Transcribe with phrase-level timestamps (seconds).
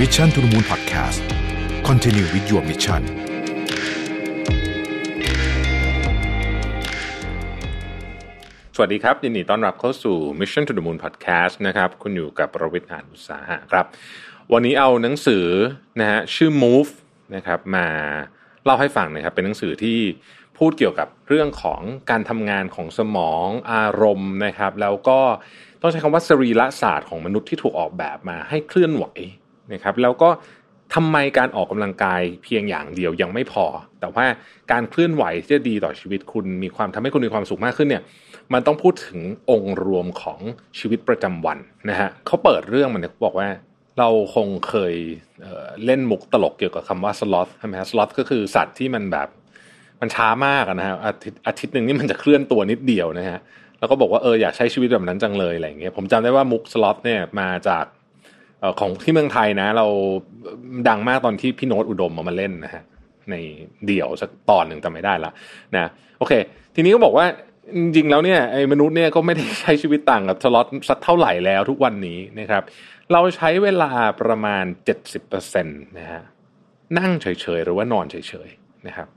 [0.00, 1.20] Mission to the Moon Podcast
[1.88, 3.02] Continue with your mission
[8.74, 13.86] สวัสดีครับ ยินดีต้อนรับเข้าสู่ Mission to the Moon Podcast นะครับ คุณอยู่กับประวิทย์หานอุตสาหะครับ
[14.52, 15.46] วันนี้เอาหนังสือ
[16.00, 16.90] นะฮะชื่อ Move
[17.34, 17.86] นะครับมา
[18.64, 19.98] เล่าให้ฟังนะครับ เป็นหนังสือที่
[20.58, 21.80] พูดเกี่ยวกับเรื่องของ
[22.10, 25.20] การทำงานของสมองอารมณ์นะครับ แล้วก็
[25.80, 29.06] ต้องใช้คำว่าสรีระศาสตร์ของมนุษย์ที่ถูกออกแบบมาให้เคลื่อนไหว
[29.72, 30.30] นะครับแล้วก็
[30.94, 33.64] ทำไมการออกกำลังกายเพียงอย่างเดียวยังไม่พอ
[34.00, 34.24] แต่ว่า
[34.72, 38.02] การเคลื่อนไหวที่จะดีต่อชีวิตคุณมีความทำให้คุณมีความสุขมากขึ้นเนี่ย
[38.52, 40.40] มันต้องพูดถึงองค์รวมของ
[40.78, 41.58] ชีวิตประจำวัน
[41.90, 43.48] นะฮะเขาเปิดเรื่องมันเนี่ยบอกว่า
[43.98, 44.94] เราคงเคย
[45.40, 49.28] เเล่นมุกตลกเกี่ยวกับคำว่าสล็อตใช่ไหมฮะสล็อตก็คือสัตว์ที่มันแบบ
[50.00, 53.38] มันช้ามากนะฮะอาทิตย์อาทิตย์หนึ่งนี่มันจะเคลื่อนตัวนิดเดียวนะฮะ
[53.78, 57.84] แล้วก็บอกว่าเอออยากใช้ชีวิตแบบนั้นจังเลยอะไรอย่างเงี้ยผมจำได้ว่ามุกสล็อตเนี่ยมาจาก
[58.80, 59.86] ของที่เมืองไทยนะ เรา
[60.88, 62.82] ดังมากตอนที่พี่โน้ตอุดมมามาเล่นนะฮะ
[63.30, 63.34] ใน
[63.86, 65.30] เดี่ยวสักตอนหนึ่งแต่ไม่ได้ละ
[65.74, 66.32] นะโอเค
[66.74, 67.26] ทีนี้ก็บอกว่า
[67.76, 72.62] จริงๆแล้วเนี่ยไอ้มนุษย์เนี่ยก็ไม่ได้ใช้ชีวิตต่างกับสล็อตสักเท่าไหร่แล้วทุกวันนี้นะครับ
[73.12, 74.64] เราใช้เวลาประมาณ
[75.14, 76.22] 70%นะฮะ
[76.98, 77.26] นั่งเฉ
[77.58, 79.08] ยๆ หรือว่านอนเฉยๆนะครับ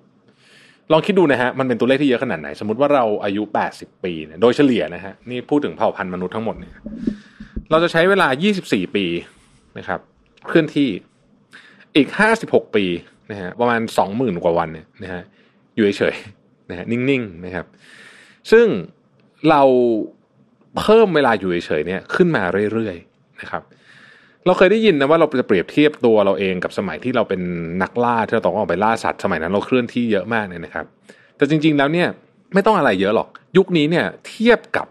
[0.92, 6.74] ลองคิดดูนะฮะมันเป็นตัวเลขที่เยอะขนาดไหน สมมติว่าเราอายุ 80 ปีเนี่ยโดยเฉลี่ยนะฮะนี่พูดถึงเผ่าพันธุ์มนุษย์ทั้งหมดเนี่ย
[7.72, 8.28] เราจะใช้เวลา
[8.62, 9.06] 24 ปี
[9.78, 10.00] นะครับ
[10.48, 10.90] เคลื่อนที่
[11.96, 12.08] อีก
[12.42, 12.86] 56ปี
[13.32, 15.24] นะฮะประมาณ20,000กว่าวันเนี่ยนะฮะ
[15.76, 17.66] อยู่เฉยๆนะฮะนิ่งๆนะครับ
[18.52, 18.68] ซึ่ง
[19.50, 19.62] เรา
[20.78, 23.64] เพิ่มเวลาอยู่เฉยๆเนี่ยขึ้นมาเรื่อยๆนะครับ
[24.46, 27.42] เราเคยได้ยินนะว่าเราจะเปรียบเทียบตัวเราเองกับสมัยที่เราเป็น
[27.82, 30.86] นักล่าที่เราต้องออกไปล่าสัตว์สมัยนั้นเราเคลื่อนที่เยอะมากเนี่ยนะครับ
[31.38, 32.08] แต่จริง ๆแล้วเนี่ย
[32.54, 34.88] ไม่ต้องอะไรเยอะหรอก ยุคนี้เนี่ยเทียบกับ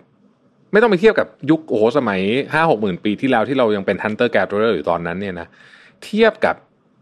[0.72, 2.20] ไม่ต้องไปเทียบกับยุคโอ้โหสมัย
[2.52, 5.46] ห้าหกหมื่นปีที่แล้วที่เรายังเป็น hunter gatherer อยู่ตอนนั้นเนี่ยนะ
[6.04, 6.56] เทียบกับ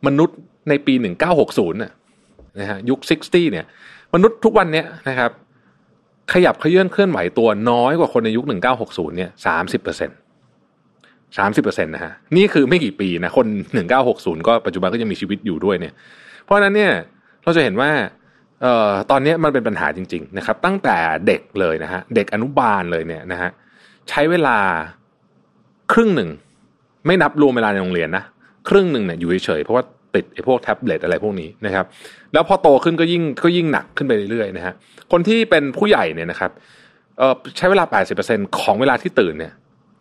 [0.07, 3.65] มนุษย์ในปีหนึ่งเก้าหกศูนย์นะฮะยุคซิกตี้เนี่ย
[4.15, 5.31] มนุษย์ทุกวันเนี้ยนะครับ
[6.33, 10.17] ขยับขยื่นเคลื่อนไหวตัวน้อยกว่าคนในยุค1960เก้าหกศูนย์เนี่ย30เปอร์เซ็นต์
[11.39, 13.47] สามสิบเปอร์เซ็นต์นะฮะนี่คือไม่กี่ปีนะคน
[13.97, 15.95] 1960ก็ปัจจุบันก็ยังมีชีวิตอยู่ด้วยเนี่ย
[16.45, 16.93] เพราะนั้นเนี่ย
[17.43, 17.91] เราจะเห็นว่า
[18.63, 23.51] เอ่อตอนนี้มันเป็นปัญหาจริง ๆ นะครับ ตั้งแต่เด็กเลยนะฮะเด็กอนุบาลเลยเนี่ยนะฮะ
[24.09, 24.59] ใช้เวลา
[25.93, 26.31] ครึ่งหนึ่ง
[27.07, 28.25] ไม่นับรวมเวลาในโรงเรียนนะ
[28.69, 29.85] ครึ่งหนึ่งเนี่ยอยู่เฉยๆเพราะว่า
[30.15, 31.85] ติดไอ้พวกแท็บเล็ตอะไรพวกนี้นะครับ
[32.33, 34.75] แล้วพอโตขึ้นก็ยิ่งก็ยิ่งหนักขึ้นไปเรื่อยๆนะฮะ
[35.13, 36.51] คนที่เป็นผู้ใหญ่เนี่ยนะครับ
[37.19, 37.85] เอ่อใช้เวลา
[38.23, 39.53] 80%ของเวลาที่ตื่นเนี่ย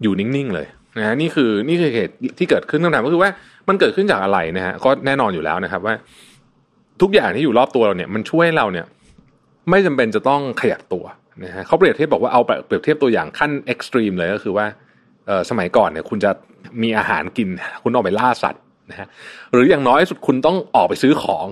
[0.01, 0.67] อยู่นิ่งๆเลย
[0.99, 3.29] นะฮะนี่คือนี่คือเหตุที่เกิดขึ้นคำถามก็คือว่า
[3.69, 5.95] มันเกิดขึ้นจากอะไรนะฮะก็แน่นอนอยู่แล้วนะครับว่า
[7.03, 8.85] ทุกอย่างที่อยู่รอบตัวเราเนี่ยมันช่วยเราเนี่ย
[9.69, 11.03] ไม่จำเป็นจะต้องขยับตัว
[11.43, 14.65] นะฮะเขาเปรียบเทียบบอกว่าเอาเปรียบเทียบตัวอย่างขั้นเอ็กซ์ตรีมเลยก็คือว่า
[15.27, 16.31] เออสมัยก่อนเนี่ยคุณจะ
[16.81, 17.49] มีอาหารกิน
[17.83, 19.07] คุณออกไปล่าสัตว์นะฮะ
[19.51, 21.47] หรืออย่างน้อยสุดคุณต้องออกไปซื้อของ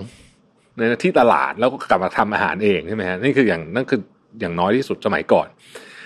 [0.76, 4.00] ในที่ตลาดแล้วก็กลับมาทำอาหารเองใช่ไหมฮะนี่คืออย่างนั่นคือ
[4.40, 5.46] อย่างน้อยที่สุดสมัยก่อน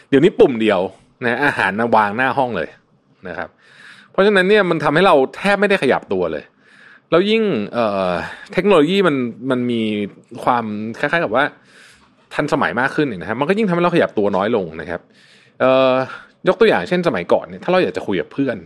[0.09, 0.81] เดี๋ยวนี้ปุ่มเดียว
[1.25, 2.69] นะอาหารนะวางหน้าห้องเลย
[3.29, 3.49] นะครับ
[4.11, 6.45] เพราะฉะนั้นเนี่ยมันทำให้เราแทบไม่ได้ขยับตัวเลย
[7.11, 9.17] แล้วยิ่งเเทคโนโลยีมัน
[9.51, 9.83] มันมี
[10.45, 10.65] ความ
[10.99, 11.45] คล้ายๆกับว่า
[12.35, 15.01] ทันสมัยมากขึ้นนะครับ มันก็ยิ่งทำให้เราขยับตัวน้อยลงนะครับ
[16.49, 18.57] ยกตัวอย่างเช่นสมัยก่อนเนี่ยถ้าเราอยากจะคุยกับเพื่อน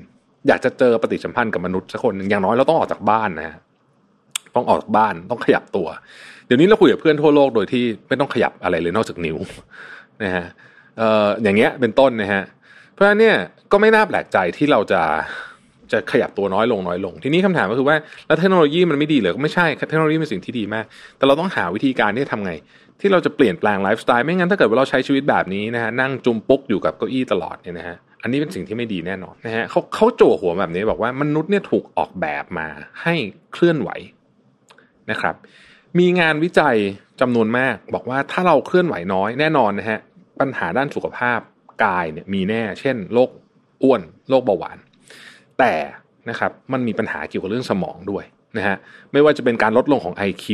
[0.48, 3.56] อยากจะเจอปฏิสัมพันธ์กับมนุษย์สักคนหนึ่งอย่างน้อยเราต้องออกจากบ้านนะฮะ
[4.54, 5.86] ต้องออกจากบ้านต้องขยับตัว
[6.46, 9.36] เดี๋ยวนี้เราคุยกับเพื่อนทั่วโลกโดยที่ไม่ต้องขยับอะไรเลยนอกจากนิ้ว
[10.22, 10.44] นะฮะ
[11.42, 12.42] อย่างเงี้ยเป็นต้นนะฮะ
[12.92, 13.36] เพราะฉะนั้นเนี่ย
[13.72, 15.02] ก็ไม่น่าแปลกใจที่เราจะ
[15.92, 17.96] จะขยับตัวน้อยลงน้อยลง ทีนี้คำถามก็คือว่า
[18.26, 20.84] แล้วเทคโนโลยีมันไม่ดีหรือก็ไม่ใช่เทคโนโลยีเป็นสิ่งที่ดีมาก
[21.16, 22.52] แต่เราต้องหาวิธีการที่จะทำไง
[23.00, 32.66] ที่เราจะเปลี่ยนแปลงไลฟ์สไตล์ไม่งั้นถ้าเกิดว่าเราใช้ชีวิตแบบนี้นะฮะนั่งจุมปุ๊กอยู่กับเก้าอี้ตลอดเนี่ยนะฮะอันนี้เป็นสิ่งที่ไม่ดีแน่นอนนะฮะเขาเขาโจหัวแบบนี้บอกว่ามนุษย์เนี่ยถูกออกแบบมา
[33.02, 33.14] ให้
[33.52, 33.90] เคลื่อนไหว
[35.10, 35.34] นะครับ
[35.98, 36.76] มีงานวิจัย
[37.20, 39.98] จำนวนมาก บอกว่าถ้าเราเคลื่อนไหวน้อยแน่นอนนะฮะ
[40.40, 41.40] ปัญหาด้านสุขภาพ
[41.84, 43.30] กายเนี่ยมีแน่ เช่นโรค
[43.82, 44.00] อ้วน
[44.30, 44.78] โรคเบาหวาน
[45.60, 45.74] แต่
[46.30, 48.24] นะครับมันมีปัญหาเกี่ยวกับเรื่องสมองด้วย
[48.56, 48.76] นะฮะ
[49.12, 50.46] ไม่ว่าจะเป็นการลดลงของ IQ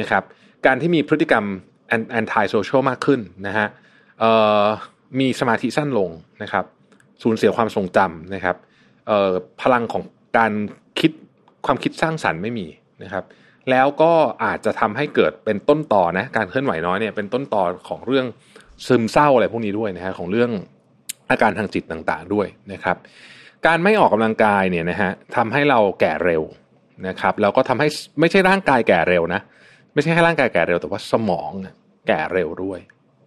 [0.00, 0.22] นะครับ
[0.66, 1.44] การที่มีพฤติกรรม
[2.18, 3.66] anti social มากขึ้นนะฮะ
[5.20, 6.10] มีสมาธิสั้นลง
[6.42, 6.64] นะครับ
[7.22, 8.56] สูญเสียความทรงจำนะครับ
[9.62, 10.02] พลังของ
[10.38, 10.52] การ
[11.00, 11.10] คิด
[11.66, 12.66] ความคิดสร้างสรรค์ไม่มี
[13.02, 13.24] นะครับ
[13.70, 14.12] แล้วก็
[14.44, 18.26] อาจจะทำให้เกิดเป็นต้นต่อนะการเคลื่อนไหวน้อยเนี่ยเป็นต้นต่อของเรื่อง
[18.86, 20.50] ซึมเศร้าอะไรพวกนี้ด้วยนะฮะของเรื่อง
[21.30, 22.96] อาการทางจิตต่างๆด้วยนะครับ
[23.66, 26.42] การไม่ออกกำลังกายเนี่ยนะฮะทำให้เราแก่เร็ว
[27.08, 27.88] นะครับแล้วก็ทำให้
[28.20, 29.40] ไม่ใช่ร่างกายแก่เร็วนะ
[29.94, 31.50] ไม่ใช่แค่ร่างกายแก่เร็วแต่ว่าสมอง
[32.08, 32.80] แก่เร็วด้วย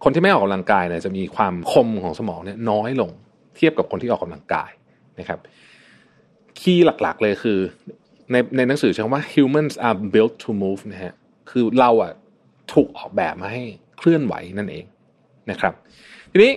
[0.04, 3.10] คนที่ไม่ออกกำลังกายเนี่ยจะมีความคมของสมองเนี่ยน้อยลง
[3.56, 4.70] เทียบกับคนที่ออกกำลังกาย
[5.18, 5.38] นะครับ
[6.60, 7.58] คีย์หลักๆเลยคือ
[8.32, 11.14] ในในหนังสือใช้คำว่า humans are built to move นะฮะ
[11.50, 12.12] คือเราอะ
[12.72, 13.62] ถูกออกแบบมาให้
[13.98, 14.84] เคลื่อนไหวนั่นเอง
[15.50, 15.74] นะครับ
[16.32, 16.52] ทีนี้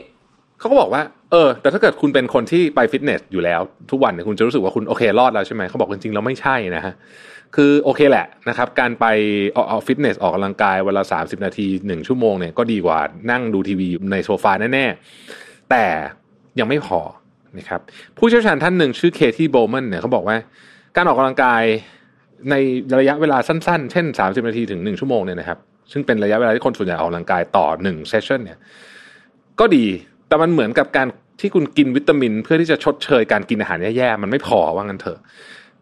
[0.60, 1.02] เขาก็บอกว่า
[1.32, 3.62] เออ แต่ถ้าเกิดคุณเป็นคนที่ไปฟิตเนสอยู่แล้ว
[3.92, 6.94] ทุกวันเนี่ยคุณจะรู้สึกว่าคุณโอเครอดแล้วใช่ไหมเขาบอกจริงๆแล้วไม่ใช่นะฮะ
[7.56, 9.06] คือโอเคแหละนะครับ การไป
[9.56, 13.00] ออกฟิตเนสออกกำลังกายเวลาสามสิบนาทีหนึ่งชั่วโมงเนี่ยก็ดีกว่า
[13.32, 15.86] นั่งดูทีวีในโซฟาแน่ๆ แต่
[16.60, 17.00] ยังไม่พอ
[17.58, 17.82] นะครับ
[18.18, 20.38] ผู้เชี่ยวชาญท่านหนึ่งชื่อ Katy Bowman เนี่ยเขาบอกว่า
[20.96, 21.64] การออกกำลังกาย
[22.50, 22.56] ใน
[23.00, 25.60] ระยะเวลาสั้นๆ เช่น 30 นาทีถึง 1 ชั่วโมงเนี่ยนะครับ
[25.92, 28.58] ซึ่งเป็นระยะเวลาที่คนส่วนใหญ่ออกกำลังกายต่อ 1 session เนี่ย
[29.60, 29.86] ก็ดี
[30.28, 31.08] แต่มันเหมือนกับการ
[31.42, 35.20] ที่คุณกินวิตามิน เพื่อที่จะชดเชยการกินอาหารแย่ๆมันไม่พอว่างั้นเถอะ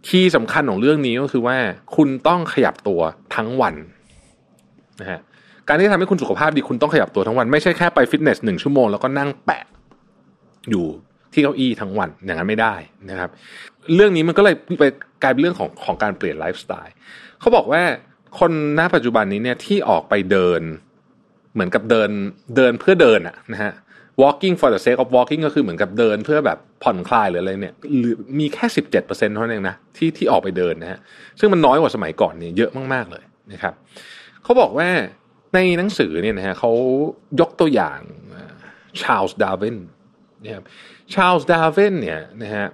[0.07, 1.57] คีย์สำคัญของเรื่องนี้ก็คือว่า
[1.95, 3.01] คุณต้องขยับตัว
[3.35, 3.75] ทั้งวัน
[5.01, 5.19] นะฮะ
[5.67, 9.63] การที่ทำให้คุณสุขภาพดีคุณต้องขยับตัวทั้งวันไม่ใช่แค่ไปฟิตเนสหนึ่งชั่วโมงแล้วก็นั่งแปะ
[10.69, 10.85] อยู่
[11.33, 12.75] ที่เก้าอี้ทั้งวันอย่างนั้นไม่ได้
[13.09, 13.29] นะครับ
[13.95, 14.83] เรื่องนี้มันก็เลยไป
[15.23, 16.93] กลายเป็นเรื่องของของการเปลี่ยนไลฟ์สไตล์
[17.39, 17.81] เขาบอกว่า
[18.39, 20.61] คนณปัจจุบันนี้เนี่ยที่ออกไปเดิน
[21.53, 22.09] เหมือนกับเดิน
[22.55, 23.73] เดินเพื่อเดินอะนะฮะ
[24.21, 30.99] walking for the sake of walking ก็คือเหมือนกับเดินเพื่อแบบผ่อนคลายหรืออะไรเนี่ยหรือมีแค่สิบเจ็ดเปอร์เซ็นต์เท่านั้นเองนะที่ที่ออกไปเดินนะฮะ
[31.39, 33.73] ซึ่งมันน้อยกว่าสมัยก่อนเนี่ยเยอะมากๆเลยนะครับ
[34.43, 34.89] เขาบอกว่า
[35.53, 36.71] ในหนังสือเนี่ยนะฮะเขา
[37.39, 37.99] ยกตัวอย่าง
[39.01, 39.77] ชาลส์ดาร์วิน
[40.43, 40.63] นะครับ
[41.13, 42.65] ชาลส์ดาร์วินเนี่ยนะฮะ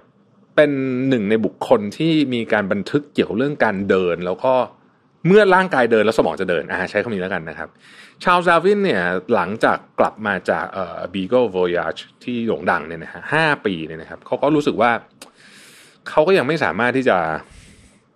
[0.56, 0.70] เป็น
[1.08, 4.52] หนึ่งในบุคคลที่มีการบันทึกเกี่ยวกับเรื่องการเดินแล้วก็
[5.26, 7.68] เมื่อร่างกายเดินแล้วสมองจะเดินอ่าใช้คำนี้แล้วกันนะครับ
[8.22, 9.02] ชาลส์ดาร์วินเนี่ย
[9.34, 14.90] หลังจากกลับมาจากเอ่อ Beagle Voyage ที่โด่งดังเนี่ยนะฮะห้าปีเนี่ยนะครับเขาก็รู้สึกว่า
[16.08, 17.16] เขาก็ยังไม่สามารถที่จะ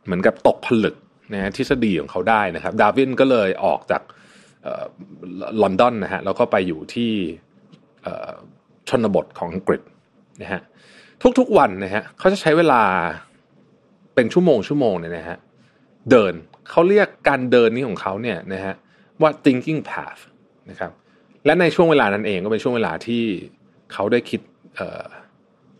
[0.04, 0.96] เหมือนกับตกผลึก
[1.34, 4.02] นะฮะทฤษฎีของเขาได้นะครับ ดาวินก็เลยออกจาก
[5.62, 7.12] ลอนดอนนะฮะแล้วก็ไปอยู่ที่
[8.88, 9.82] ชนบทของอังกฤษ
[10.42, 10.60] นะฮะ
[11.38, 12.82] ทุกๆวันนะฮะเขาจะใช้เวลา
[14.14, 15.38] เป็นชั่วโมงชั่วโมงเนี่ยนะฮะ
[16.10, 16.34] เดิน
[16.70, 18.74] เขาเรียกการเดินนี้ของเขาเนี่ยนะฮะ
[19.20, 20.20] ว่า thinking path
[20.70, 20.92] นะครับ
[21.44, 23.22] และในช่วงเวลานั้นเองก็เป็นช่วงเวลาที่
[23.92, 24.40] เขาได้คิด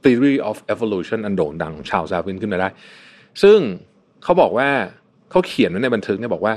[0.05, 2.69] theory of evolution อันโด่งดังชาวซาวินขึ้นมาได้
[3.43, 3.59] ซึ่ง
[4.23, 4.69] เขาบอกว่า
[5.31, 6.55] เขาเขียนไว้ในบันทึกเนี่ยบอกว่า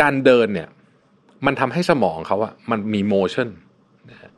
[0.00, 0.68] การเดินเนี่ย
[1.46, 3.48] มันทำให้สมองเขาอะมันมี motion
[4.10, 4.30] นะ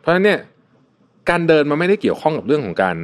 [0.00, 0.40] เพราะฉะนั้นเนี่ย
[1.30, 2.96] การเดินมันไม่ได้เกี่ยวข้องกับเรื่องของการ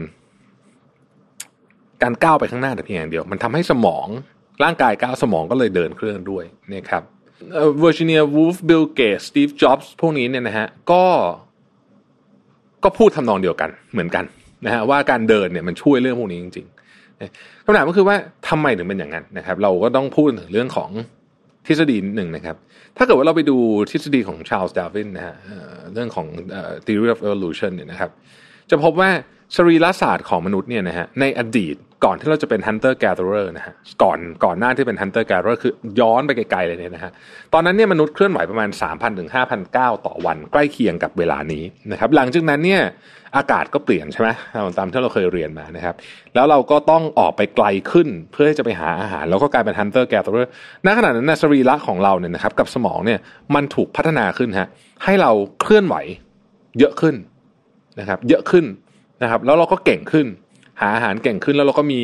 [2.02, 4.06] การก้าวไปข้างหน้าแต่เพียงอย่างเดียว มันทำให้สมอง
[4.64, 7.02] ร่างกายก้าวสมองก็เลยเดินเครื่องด้วยเนี่ยครับ
[7.80, 11.04] Virginia Woolf Bill Gates Steve Jobs พวกนี้เนี่ยนะฮะก็
[12.84, 14.24] ก็พูดทำนองเดียวกันเหมือนกัน
[14.64, 18.16] นะฮะว่าการเดินเนี่ยมันช่วยเรื่องพวกนี้จริงๆคำถามก็คือว่า
[18.48, 20.90] ทำไมถึงเป็นอย่างนั้นนะครับ เราก็ต้องพูดถึงเรื่องของ
[21.66, 22.56] ทฤษฎีหนึ่งนะครับ
[22.96, 23.56] ถ้าเกิดว่าเราไปดู
[23.90, 25.36] ทฤษฎีของชาลส์ดาร์วินนะฮะ
[25.92, 26.26] เรื่องของ
[26.86, 28.10] theory of evolution เนี่ยนะครับ
[28.70, 29.10] จะพบว่า
[29.56, 37.12] สรีรศาสตร์ของมนุษย์เนี่ยนะฮะในอดีตก่อนที่เราจะเป็น hunter gatherer นะฮะก่อนก่อนหน้าที่เป็น hunter gatherer คือย้อนไปไกลๆเลยเนี่ยนะฮะ
[37.52, 42.82] ตอนนั้นเนี่ยมนุษย์เคลื่อนไหวประมาณ 3,000ถึง5,000ก้าวต่อวัน ใกล้เคียงกับเวลานี้นะครับหลังจากนั้นเนี่ย
[43.36, 44.28] อากาศก็เปลี่ยนใช่ไหม
[44.78, 45.94] ตามที่เราเคยเรียนมานะครับ
[46.34, 50.46] แล้วเราก็ต้องออกไปไกลขึ้นเพื่อที่จะไปหาอาหาร แล้วก็กลายเป็น hunter gatherer
[50.86, 53.18] ณขณะนั้นนะสรีระของเราเนี่ยนะครับกับสมองเนี่ย
[53.54, 54.68] มันถูกพัฒนาขึ้นฮะ
[55.04, 55.96] ให้เราเคลื่อนไหว
[56.78, 57.14] เยอะขึ้น
[58.00, 58.64] นะครับเยอะขึ้น
[59.22, 60.26] นะครับ แล้วเราก็เก่งขึ้น
[60.80, 62.00] หาอาหารเก่งขึ้นแล้วเราก็มี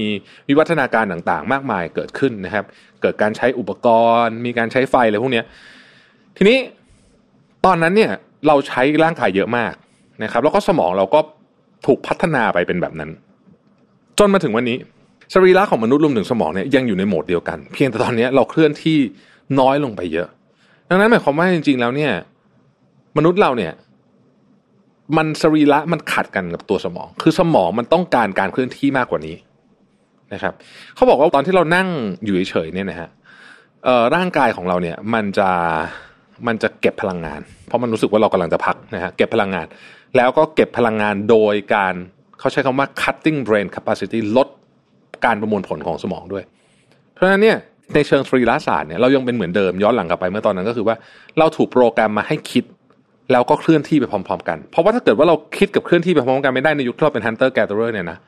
[0.49, 2.65] วิวัฒนาการต่างๆ มากมายเกิดขึ้นนะครับ
[3.03, 3.87] เกิดการใช้อุปก
[4.23, 5.43] รณ์ มีการใช้ไฟอะไรพวกนี้
[6.37, 6.59] ทีนี้
[7.65, 8.13] ตอนนั้นเนี่ย
[8.47, 9.73] เราใช้ร่างกายเยอะมาก
[10.23, 11.21] นะครับ แล้วก็สมองเราก็
[11.87, 13.11] ถูกพัฒนาไปเป็นแบบนั้น
[14.19, 14.79] จนมาถึงวันนี้
[15.35, 18.99] สรีระของมนุษย์รวมถึงสมองเนี่ยยังอยู่ในโหมดเดียวกัน เพียงแต่ตอนนี้เราเคลื่อนที่
[19.61, 20.29] น้อยลงไปเยอะ
[20.89, 22.13] ดังนั้นหมายความว่าจริงๆแล้วเนี่ย
[23.17, 23.73] มนุษย์เราเนี่ย
[25.17, 29.37] มันสรีระมันขัดกันกับตัวสมอง คือสมองมันต้องการการเคลื่อนที่มากกว่านี้
[30.35, 30.55] นะครับ
[30.95, 31.89] เขาบอกว่าตอนที่เรานั่ง
[32.25, 33.09] อยู่เฉยๆเนี่ยนะฮะ
[34.15, 35.51] ร่างกายของเราเนี่ยมันจะ
[36.47, 39.67] มันจะเก็บพลังงาน เพราะมันรู้สึกว่าเรากำลังจะพักนะฮะเก็บพลังงาน
[40.17, 41.95] แล้วก็เก็บพลังงานโดยการ
[42.39, 44.49] เขาใช้คำว่า cutting brain capacity ลด
[45.25, 46.45] การประมวลผลของสมองด้วย
[47.15, 47.59] เพราะฉะนั้นเนี่ย
[47.95, 50.97] ในเชิงสรีระศาสตร์เนี่ยเรายังเป็นเหมือนเดิมย้อนหลังกลับไปเมื่อตอนนั้นก็คือว่า
[51.39, 52.65] เราถูกโปรแกรมมาให้คิด
[53.33, 58.19] แล้วก็เคลื่อนที่ไปพร้อม ๆ กัน เพราะว่าถ้าเกิดว่าเราคิดกับเคลื่อนที่ไปพร้อมกันไม่ได้ในยุคที่เราเป็น hunter gatherer เนี่ยนะ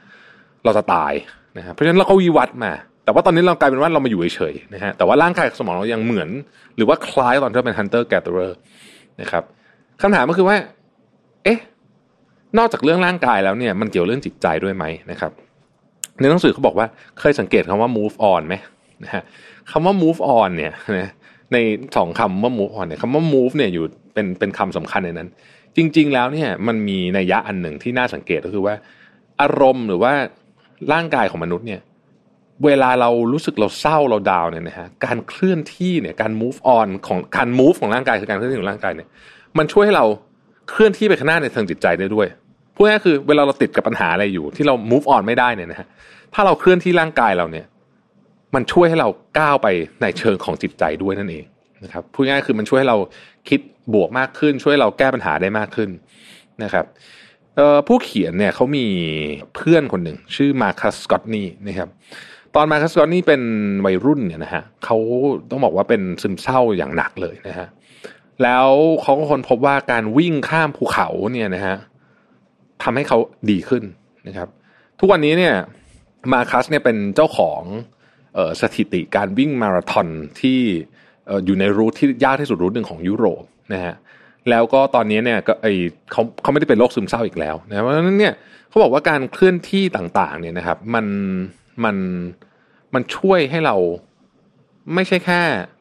[0.64, 1.12] เราจะตาย
[1.58, 2.72] นะครับเพราะฉะนั้นเราก็วิวัฒน์มา
[3.04, 6.28] แต่ว่าตอนนี้เรากลายเป็นว่าเรามาอยู่เฉยๆนะฮะแต่ว่าร่างกายกับสมองเรายังเหมือน
[6.76, 8.52] หรือว่าคล้ายตอนที่เราเป็น hunter gatherer
[9.20, 9.42] นะครับ
[10.00, 10.56] คำถามก็คือว่า
[11.44, 11.58] เอ๊ะ
[12.58, 15.32] นอกจากเรื่องร่างกายแล้วเนี่ยมันเกี่ยวเรื่องจิตใจด้วยไหมนะครับ
[16.20, 16.86] ในหนังสือเขาบอกว่า
[17.20, 18.54] เคยสังเกตคำว่า move on ไหม
[19.04, 19.22] นะฮะ
[19.70, 21.08] คำว่า move on เนี่ยนะ
[21.52, 21.56] ใน
[21.96, 25.28] สองคำว่า move on เนี่ยคำว่า move เนี่ยอยู่ เป็นเป็นคำสำคัญในนั้น
[25.76, 28.74] จริง ๆ แล้วเนี่ยมันมีนัยยะอันหนึ่งที่น่าสังเกตก็คือว่า
[29.40, 30.12] อารมณ์หรือว่า
[30.92, 31.80] ร่างกายของมนุษย์เนี่ย
[32.64, 39.08] เวลาเรารู้สึกเราเศร้าเราดาวเนี่ยนะฮะการเคลื่อนที่เนี่ยการ move on ของการ move ของร่างกายคือการเคลื่อนที่ของร่างกายเนี่ย
[39.58, 40.06] มันช่วยให้เรา
[40.70, 42.26] เคลื่อนที่ไปข้างหน้าในทางจิตใจได้ด้วย
[42.74, 45.88] พูดง่ายๆคือเวลาเราติดกับปัญหาอะไรอยู่ ที่เรา move on ไม่ได้เนี่ยนะฮะ
[46.34, 47.66] ถ้าเราเคลื่อนที่ร่างกายเราเนี่ย
[48.54, 49.66] มันช่วยให้เราก้าวไป
[50.02, 51.44] ในเชิงของจิตใจด้วยนั่นเอง
[51.84, 52.98] นะครับพูดง่ายๆคือมันช่วยให้เรา
[53.48, 53.60] คิด
[53.94, 55.90] บวกมากขึ้น ช่วยเราแก้ปัญหาได้มากขึ้น
[56.62, 56.86] นะครับ
[57.86, 58.86] ผู้เขียนเนี่ยเขามี
[59.54, 61.88] เพื่อนคนหนึ่งชื่อมาคัสกอตนี่นะครับ
[62.54, 63.42] ตอนมาคัสกอตนี่เป็น
[63.86, 64.96] วัยรุ่นเนี่ยนะฮะเขา
[65.50, 67.68] ต้องบอกว่าเป็นซึมเศร้าอย่างหนักเลยนะฮะ
[68.42, 68.68] แล้ว
[69.02, 71.76] เขาก็คนพบว่าการวิ่งข้ามภูเขาเนี่ยนะฮะ
[72.82, 73.18] ทำให้เขา
[73.50, 73.84] ดีขึ้น
[74.26, 74.48] นะครับ
[74.98, 75.54] ทุกวันนี้เนี่ย
[76.32, 77.62] มาคัสเนี่ยเป็นเจ้าของ
[78.60, 80.08] สถิติการวิ่งมาราธอน
[80.40, 80.58] ที่
[81.44, 83.94] อยู่ในรูทที่ยากที่สุดรูทหนึ่งของยุโรป นะฮะ
[84.50, 85.66] แล้วก็ตอนนี้เนี่ยก็ไอ
[86.12, 88.34] เขาเขาไม่ได้เป็นโรคซึมเศร้าอีกแล้วนะเพราะฉะนั้นเนี่ย
[88.68, 91.06] เขาบอกว่าการเคลื่อนที่ต่างๆ เนี่ยนะครับ มัน
[91.84, 91.96] มัน
[92.94, 93.76] มันช่วยให้เรา
[94.94, 95.40] ไม่ใช่แค่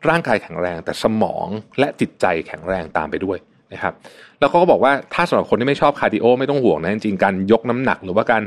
[0.09, 1.47] ร่างกายแข็งแรง แต่สมอง
[1.79, 3.37] และจิตใจแข็งแรงตามไปด้วย
[3.73, 3.93] นะครับ
[4.39, 8.43] แล้วเขาก็บอกว่าถ้าสำหรับคนที่ไม่ชอบ cardio ไม่ต้องห่วงนะจริงๆการยกน้ำหนักหรือว่าการ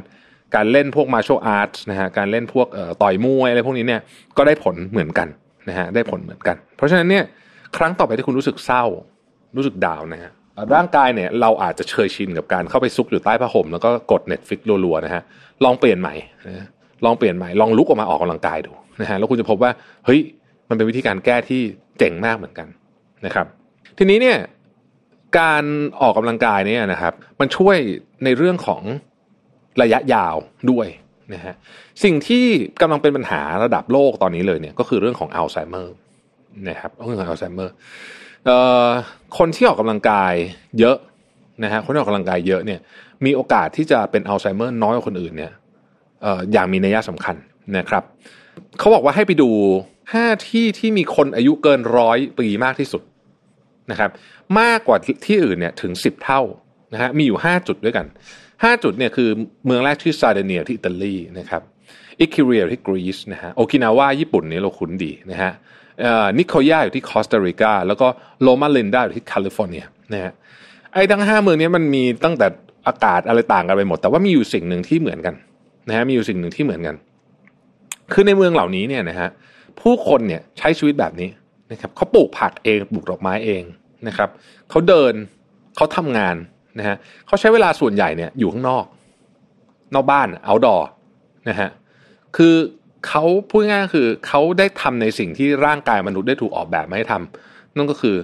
[0.54, 2.66] การเล่นพวก martial arts นะฮะการเล่นพวก
[3.02, 4.00] ต่อยมวยอะไรพวกนี้เนี่ย
[4.36, 5.28] ก็ได้ผลเหมือนกัน
[5.68, 7.24] นะฮะได้ผลเหมือนกัน เพราะฉะนั้นเนี่ย
[7.76, 8.84] ครั้งต่อไปที่คุณรู้สึกเศร้า
[9.56, 10.32] รู้สึก down นะฮะ
[10.74, 15.22] ร่างกายเนี่ยเราอาจจะเคยชินกับการเข้าไปซุกอยู่ใต้ผ้าห่มแล้วก็กด Netflix รัวๆนะฮะ
[15.64, 16.14] ลองเปลี่ยนใหม่
[16.48, 16.66] นะ
[17.04, 19.70] ลองเปลี่ยนใหม่ลองลุกออกมาออกกำลังกายดูนะฮะแล้วคุณจะพบว่า
[20.06, 20.20] เฮ้ย
[20.68, 21.60] มันเป็นวิธีการแก้ที่
[21.98, 22.68] เจ๋งมากเหมือนกัน
[23.26, 23.46] นะครับ
[23.98, 24.38] ทีนี้เนี่ย
[25.38, 25.64] การ
[26.00, 27.76] ออกกำลังกายเนี่ยนะครับ มันช่วย
[28.24, 28.82] ในเรื่องของ
[29.82, 30.36] ระยะยาว
[30.70, 30.86] ด้วย
[31.34, 31.54] นะฮะ
[32.04, 32.46] สิ่งที่
[32.80, 35.94] กำลังเป็นปัญหาระดับโลกตอนนี้เลยเนี่ยก็คือเรื่องของอัลไซเมอร์
[36.68, 37.74] นะครับเรื่องของอัลไซเมอร์
[39.38, 40.34] คนที่ออกกำลังกาย
[40.78, 40.96] เยอะ
[41.64, 42.80] นะฮะคนที่ออกกำลังกายเยอะเนี่ย
[43.24, 45.52] มีโอกาสที่จะเป็นอัลไซเมอร์น้อยกว่าคนอื่นเนี่ย
[46.52, 47.36] อย่างมีนัยสำคัญ
[47.78, 48.02] นะครับ
[48.78, 49.50] เขาบอกว่าให้ไปดู
[50.14, 53.02] ห้าที่ที่มีคนอายุเกินร้อยปีมากที่สุด
[53.90, 54.10] นะครับ
[54.60, 54.96] มากกว่า
[55.26, 56.40] ที่อื่นเนี่ยถึงสิบเท่า
[56.92, 58.06] นะฮะมีอยู่ห้าจุดด้วยกัน
[58.64, 59.28] ห้าจุดเนี่ยคือ
[59.66, 61.62] เมืองแรกที่ซาเดเนียที่อิตาลีนะครับ
[62.20, 65.52] อิคิเรียที่กรีซนะฮะโอกินาวาญี่ปุ่นนี่เราคุ้นดีนะฮะ
[66.38, 68.06] นิโคยาอยู่ที่คอสตาริกาแล้วก็
[68.42, 70.32] โลมาลินดาอยู่ที่แคลิฟอร์เนียนะฮะ
[70.92, 72.46] ไอ้ทั้งห้าเมืองนี้มันมีตั้งแต่
[72.86, 75.34] อากาศอะไรต่างกันไปหมด แต่ว่ามีอยู่สิ่งหนึ่งที่เหมือนกัน
[75.88, 76.96] นะฮะมีอยู่สิ่งหนึ่งที่เหมือนกัน
[78.12, 79.28] คือในเมืองเหล่านี้เนี่ยนะฮะ
[79.80, 81.28] ผู้คนเนี่ยใช้ชีวิตแบบนี้
[81.72, 83.62] นะครับเขาปลูกผักเองปลูกดอกไม้เอง
[84.08, 84.28] นะครับ
[84.70, 85.12] เขาเดิน
[85.76, 86.36] เขาทำงาน
[86.78, 86.96] นะฮะ
[87.26, 88.84] เขาใช้เวลาส่วนใหญ่เนี่ยอยู่ข้างนอก
[89.94, 90.76] นอกบ้านเอาดอ
[91.48, 91.68] นะฮะ
[92.36, 92.54] คือ
[93.08, 98.16] เขาพูดง่ายคือเขาได้ทำในสิ่งที่ร่างกายมนุษย์ได้ถูกออกแบบมาให้ทำนั่นก็คือ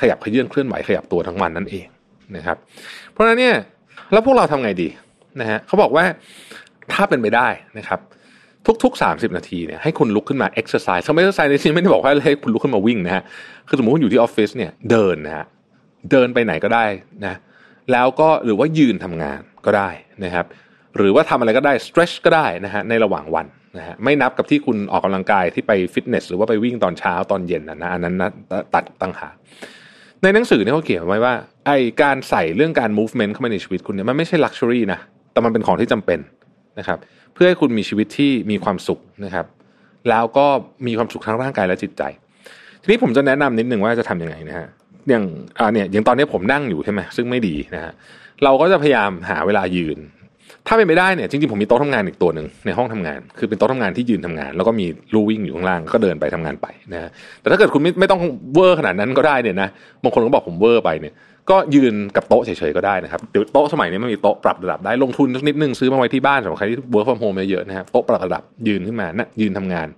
[0.00, 1.86] ขยับเขยื้อนเคลื่อนไหวขยับตัวทั้งวันนั่นเอง
[2.36, 2.56] นะครับ
[3.10, 3.56] เพราะฉะนั้นเนี่ย
[4.12, 4.88] แล้วพวกเราทำไงดี
[5.40, 6.04] นะฮะเขาบอกว่า
[6.92, 8.00] ถ้าเป็นไปได้นะครับ
[8.84, 13.22] ทุกๆสามสิบนาทีเนี่ยให้คุณลุกขึ้นมาเอ็กซ์ไซส์เขาไม่เอ็กซ์ไซส์ในที่ไม่ได้บอกว่าให้คุณลุกขึ้นมาวิ่งนะฮะ
[13.68, 15.46] คือสมมติคุณอยู่ที่ออฟฟิศเนี่ยเดินนะฮะ
[16.10, 16.84] เดินไปไหนก็ได้
[17.24, 17.34] นะ
[17.92, 19.88] แล้วก็หรือว่ายืนทำงานก็ได้
[20.24, 20.46] นะครับ
[20.96, 28.30] หรือว่าทำอะไรก็ได้ stretch ก็ได้นะฮะในระหว่างวัน นะฮะไม่นับกับที่คุณออกกำลังกายที่ไปฟิตเนส หรือว่าไปวิ่งตอนเช้าตอนเย็นนะนะอันนั้นนะ
[28.74, 29.28] ตัดตั้งหา
[30.22, 31.34] ในหนังสือเนี่ยเขาเขียนไว้ว่า
[31.66, 31.70] ไอ
[32.02, 35.00] การใส่เรื่องการ movement เข้ามาในชีวิตคุณเนี่ยมันไม่ใช่ luxury นะ
[35.32, 36.18] แต่มันเป็นของที่จำเป็น
[36.78, 36.98] นะครับ
[37.34, 39.46] เพื่อให้คุณมีชีวิตที่มีความสุขนะครับ
[40.08, 40.46] แล้วก็
[40.86, 42.02] มีความสุขทั้งร่างกายและจิตใจ
[42.82, 44.66] ทีนี้ผมจะแนะนำนิดหนึ่งว่าจะทํำยังไงนะฮะ
[45.08, 45.24] อย่าง
[45.58, 47.92] อ่าเนี่ยอย่างตอนนี้ผมนั่งอยู่ใช่ไหมซึ่งไม่ดีนะฮะ
[48.44, 49.98] เราก็จะพยายามหาเวลายืน
[50.66, 57.10] ถ้าเป็นไปได้เนี่ยจริงๆผมมีโต๊ะทำงานอีกตัวหนึ่งในห้องทำงาน คือเป็นโต๊ะทำงานที่ยืนทำงาน แล้วก็มีลู่วิ่งอยู่ข้างล่างก็เดินไปทำงานไปนะฮะ
[57.40, 58.20] แต่ถ้าเกิดคุณไม่ไม่ต้อง
[58.54, 59.68] เวอร์ขนาดนั้นก็ได้เนี่ยนะ
[60.02, 61.14] บางคนก็บอกผมเวอร์ไปเนี่ย
[61.50, 69.88] ก็ยืนกับโต๊ะเฉยๆก็ได้นะครับเดี๋ยวโต๊ะสมัยนี้มันมีโต๊ะปรับระดับได้ลงทุนสักนิดนึงซื้อมาไว้ที่บ้านสำหรับใครที่ work from home เยอะๆนะครับโต๊ะปรับระดับยืนขึ้นมานะยืนทำงาน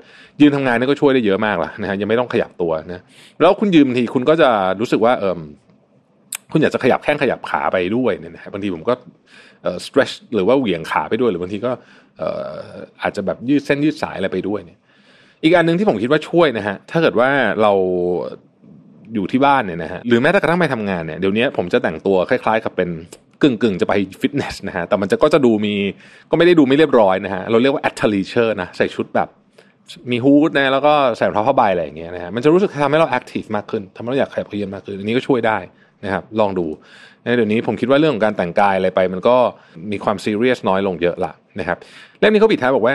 [0.40, 3.02] ยืนทำงานนี่ก็ช่วยได้เยอะมากละนะฮะยังไม่ต้องขยับตัวนะ
[3.40, 4.50] แล้วคุณยืนบางทีคุณก็จะ
[4.80, 5.40] รู้สึกว่าเออ
[6.52, 8.94] คุณอยากจะขยับแข้งขยับขาไปด้วยเนี่ยนะบางทีผมก็
[9.86, 11.72] stretch หรือว่าเหวี่ยงขาไปด้วย หรือบางทีก็
[13.02, 14.78] อาจจะแบบยืดเส้นยืดสายอะไรไปด้วยเนี่ย
[15.42, 17.28] อีกอันหนึ่งที่ผมคิดว่าช่วยนะฮะ ถ้าเกิดว่า
[17.62, 17.72] เรา
[19.14, 22.90] อยู่ที่บ้านเนี่ยนะฮะ หรือแม้แต่กระทั่งไปทำงานเนี่ย เดี๋ยวนี้ผมจะแต่งตัวคล้ายๆ กับเป็น
[23.42, 25.74] กึ่งกึ่งจะไปฟิตเนสนะฮะ แต่มันจะก็จะดูมี
[26.30, 29.28] ก็ไม่ได้ดูไม่เรียบร้อยนะฮะ เราเรียกว่า at leisure นะ ใส่ชุดแบบ
[30.10, 35.58] มีฮูดนะแล้วก็ใส่รองเท้าผ้าใบอะไรอย่างเงี้ยนะฮะ มันจะรู้สึกทำให้เราแอคทีฟมากขึ้นทำให้เราอยากขยับเขยื้อนมากขึ้น อันนี้ก็ช่วยได้
[36.04, 36.66] นะครับลองดู
[37.36, 39.36] เดี๋ยวนี้ผมคิดว่าเรื่องของการแต่งกายอะไรไป มันก็
[39.92, 41.78] มีความซีเรียสน้อยลงเยอะละนะครับ
[42.18, 42.94] เล่มนี้เขาปิดท้ายบอกว่า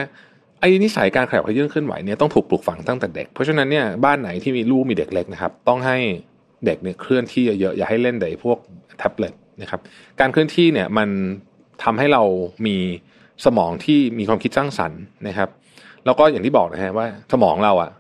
[0.60, 5.98] ไอ้นิสัยการขยับขยื่นเคลื่อนไหวเนี่ยต้องถูกปลูกฝังตั้งแต่เด็ก เพราะฉะนั้นเนี่ยบ้านไหนที่มีลูกมีเด็กเล็กนะครับต้องให้
[6.66, 8.58] เด็กเนี่ยเคลื่อนที่เยอะๆอย่าให้เล่นแต่พวก
[8.98, 9.80] แท็บเล็ตนะครับ
[10.20, 11.10] การเคลื่อนที่เนี่ยมัน
[11.84, 12.24] ทำให้เรา
[12.66, 12.78] มี
[13.46, 15.50] สมองที่มีความคิดสร้างสรรค์นะครับ
[16.06, 17.92] แล้วก็อย่างที่บอกนะฮะว่าสมองเราอะ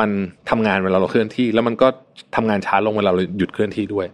[0.00, 0.10] มัน
[0.50, 1.88] ทำงานเวลาเราเคลื่อนที่ แล้วมันก็
[2.36, 4.06] ทำงานช้าลงเวลาเราหยุดเคลื่อนที่ด้วย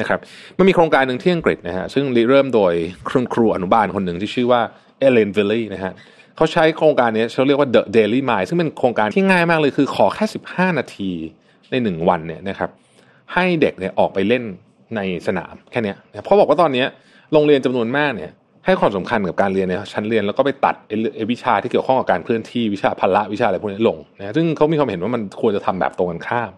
[0.00, 0.18] นะครับ
[0.58, 2.74] มันมีโครงการหนึ่งที่อังกฤษนะฮะซึ่งเริ่มโดย
[3.08, 4.60] ครูครูอนุบาลคนหนึ่งที่ชื่อว่า
[4.98, 5.92] เอเลนวิลลี่นะฮะ
[6.36, 10.24] เขาใช้โครงการนี้เขาเรียกว่า The Daily Mind ซึ่งเป็นโครงการที่ง่ายมากเลยคือขอแค่
[10.54, 11.10] 15 นาที
[11.70, 12.70] ในหนึ่งวันเนี่ยนะครับ
[13.34, 14.44] ให้เด็กเนี่ยออกไปเล่น
[14.96, 16.84] ในสนามแค่นี้เพราะบอกว่าตอนนี้
[17.32, 18.30] โรงเรียนจำนวนมากเนี่ย
[18.66, 26.50] ให้ความสำคัญกับการเรียนในชั้นเรียนแล้วก็ไปตัดเอวิชาที่เกี่ยวข้องกับการเคลื่อนที่วิชาพละวิชาอะไรพวกนี้ลงนะซึ่งเขามีความเห็นว่ามันควรจะทำแบบตรงกันข้าม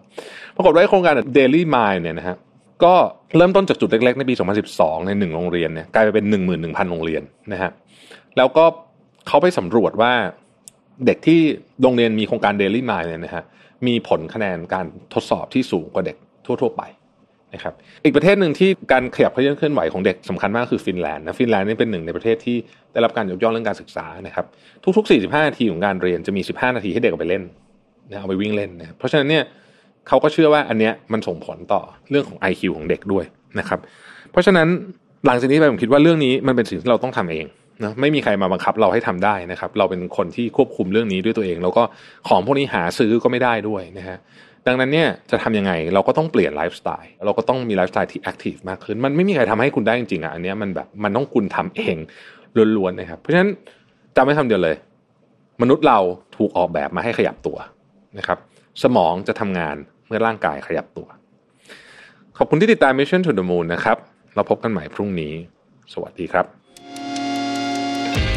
[0.55, 2.37] ปรากฏว่าโครงการ Daily Mind เนี่ยนะฮะ
[2.83, 2.93] ก็
[3.37, 4.33] เริ่มต้นจากจุดเล็กๆ ในปี
[4.71, 6.25] 2012 ในหนึ่งโรงเรียนเนี่ยกลายไปเป็น
[6.57, 7.23] 11,000 โรงเรียน
[7.53, 7.71] นะฮะ
[8.37, 8.65] แล้วก็
[9.27, 10.13] เขาไปสำรวจว่า
[11.05, 11.39] เด็กที่
[11.81, 13.43] โรงเรียนมีโครงการ Daily Mind เนี่ยนะฮะ
[13.87, 16.83] มีผลคะแนนการทดสอบที่สูงกว่าเด็กทั่ว ๆ ไป
[17.53, 17.73] นะครับ
[18.03, 22.57] อีกประเทศหนึ่งที่การขยับเคลื่อนไหวของเด็กสำคัญมากคือฟินแลนด์นะฟินแลนด์นี่เป็นหนึ่งในประเทศที่
[22.91, 24.45] ได้รับการยกย่องเรื่องการศึกษานะครับ
[24.97, 27.43] ทุกๆ 45 นาทีของการเรียนจะมี 15 นาทีให้เด็กไปเล่น
[28.09, 29.43] นะเอาไปวิ่งเล่นนะเพราะฉะนั้นเนี่ย
[30.07, 33.25] เขาก็เชื่อว่าอันเนี้ยมันส่งผลต่อเรื่องของ IQ ของเด็กด้วย
[33.59, 33.79] นะครับ
[34.31, 34.67] เพราะฉะนั้น
[35.25, 37.45] หลังจากนี้ไปผมคิดว่าเรื่องนี้มันเป็นสิ่งที่เราต้องทำเอง
[37.83, 41.83] นะไม่มีใครมาบังคับเราให้ทำได้นะครับ เราเป็นคนที่ควบคุมเรื่องนี้ด้วยตัวเอง แล้วก็
[42.27, 44.17] ของพวกนี้หาซื้อก็ไม่ได้ด้วยนะฮะ
[44.67, 51.95] ดังนั้นเนี่ยจะทำยังไงเราก็ต้องเปลี่ยนไลฟ์สไตล์เราก็ต้องมีไลฟ์สไตล์ที่ active มากขึ้น มันไม่มีใครทำให้คุณได้จริงๆอะอันเนี้ยมันแบบมันต้องคุณทำเอง
[52.77, 53.49] ล้วนๆนะครับ เพราะฉะนั้น
[54.15, 54.75] จำไม่คำเดียวเลย
[55.61, 55.99] มนุษย์เรา
[56.37, 57.57] ถูกออกแบบมาให้ขยับตัว
[58.17, 58.37] นะครับ
[58.83, 59.75] สมองจะทำงาน
[60.11, 61.07] มื่อร่างกายขยับตัว
[62.37, 63.97] ขอบคุณที่ติดตาม Mission to the Moon นะครับ
[64.35, 65.33] เราพบกันใหม่พรุ่งนี้
[65.93, 66.45] สวัสดีครับ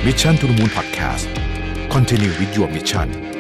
[0.07, 1.27] Mission to the Moon Podcast
[1.95, 3.34] Continue with your mission